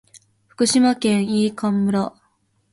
[0.47, 2.15] 福島県飯舘村